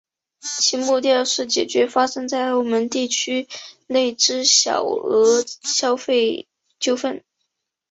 [0.39, 3.47] 其目标是解决发生在澳门地区
[3.85, 6.47] 内之小额消费
[6.79, 7.23] 纠纷。